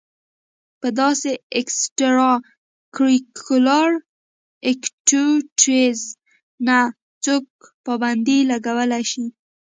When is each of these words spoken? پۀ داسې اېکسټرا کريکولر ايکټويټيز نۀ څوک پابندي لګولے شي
پۀ 0.79 0.87
داسې 0.99 1.31
اېکسټرا 1.57 2.31
کريکولر 2.95 3.89
ايکټويټيز 4.67 5.99
نۀ 6.65 6.79
څوک 7.23 7.45
پابندي 7.85 8.39
لګولے 8.49 9.01
شي 9.11 9.25